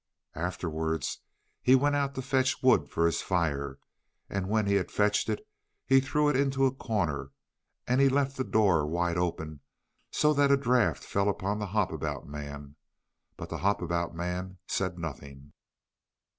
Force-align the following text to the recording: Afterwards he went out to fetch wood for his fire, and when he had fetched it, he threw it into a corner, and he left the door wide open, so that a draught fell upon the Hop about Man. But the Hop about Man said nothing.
Afterwards 0.33 1.19
he 1.61 1.75
went 1.75 1.95
out 1.95 2.15
to 2.15 2.23
fetch 2.23 2.63
wood 2.63 2.89
for 2.89 3.05
his 3.05 3.21
fire, 3.21 3.77
and 4.31 4.49
when 4.49 4.65
he 4.65 4.73
had 4.73 4.89
fetched 4.89 5.29
it, 5.29 5.47
he 5.85 5.99
threw 6.01 6.27
it 6.27 6.35
into 6.35 6.65
a 6.65 6.73
corner, 6.73 7.29
and 7.85 8.01
he 8.01 8.09
left 8.09 8.35
the 8.35 8.43
door 8.43 8.87
wide 8.87 9.19
open, 9.19 9.59
so 10.09 10.33
that 10.33 10.49
a 10.49 10.57
draught 10.57 11.03
fell 11.03 11.29
upon 11.29 11.59
the 11.59 11.67
Hop 11.67 11.91
about 11.91 12.27
Man. 12.27 12.77
But 13.37 13.49
the 13.49 13.59
Hop 13.59 13.79
about 13.79 14.15
Man 14.15 14.57
said 14.67 14.97
nothing. 14.97 15.53